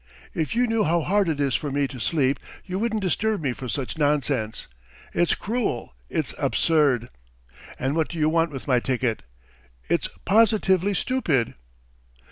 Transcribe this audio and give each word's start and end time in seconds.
If 0.33 0.55
you 0.55 0.65
knew 0.65 0.83
how 0.83 1.01
hard 1.01 1.29
it 1.29 1.39
is 1.39 1.53
for 1.53 1.71
me 1.71 1.87
to 1.87 1.99
sleep 1.99 2.39
you 2.65 2.79
wouldn't 2.79 3.03
disturb 3.03 3.39
me 3.39 3.53
for 3.53 3.69
such 3.69 3.99
nonsense.... 3.99 4.65
It's 5.13 5.35
cruel, 5.35 5.93
it's 6.09 6.33
absurd! 6.39 7.09
And 7.77 7.95
what 7.95 8.09
do 8.09 8.17
you 8.17 8.27
want 8.27 8.49
with 8.49 8.67
my 8.67 8.79
ticket! 8.79 9.21
It's 9.89 10.07
positively 10.25 10.95
stupid!" 10.95 11.53